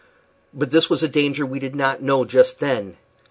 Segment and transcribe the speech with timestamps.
[0.51, 2.97] But this was a danger which we did not know just then.